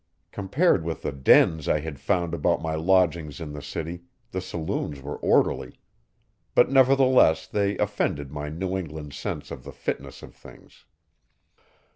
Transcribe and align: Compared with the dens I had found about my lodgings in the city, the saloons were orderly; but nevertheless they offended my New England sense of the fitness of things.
Compared 0.31 0.83
with 0.83 1.03
the 1.03 1.11
dens 1.11 1.67
I 1.67 1.81
had 1.81 1.99
found 1.99 2.33
about 2.33 2.59
my 2.59 2.73
lodgings 2.73 3.39
in 3.39 3.51
the 3.53 3.61
city, 3.61 4.01
the 4.31 4.41
saloons 4.41 4.99
were 4.99 5.17
orderly; 5.17 5.79
but 6.55 6.71
nevertheless 6.71 7.45
they 7.45 7.77
offended 7.77 8.31
my 8.31 8.49
New 8.49 8.75
England 8.75 9.13
sense 9.13 9.51
of 9.51 9.63
the 9.63 9.71
fitness 9.71 10.23
of 10.23 10.33
things. 10.33 10.85